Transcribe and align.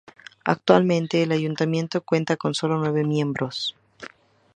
Actualmente, 0.45 1.21
el 1.21 1.31
Ayuntamiento 1.31 2.01
cuenta 2.01 2.35
con 2.35 2.55
sólo 2.55 2.79
nueve 2.79 3.03
miembros. 3.03 3.75